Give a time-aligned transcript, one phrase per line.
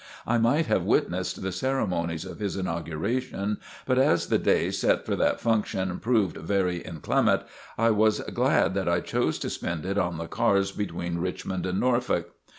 [0.25, 5.15] I might have witnessed the ceremonies of his inauguration, but as the day set for
[5.15, 7.43] that function proved very inclement,
[7.77, 11.79] I was glad that I chose to spend it on the cars between Richmond and
[11.79, 12.31] Norfolk.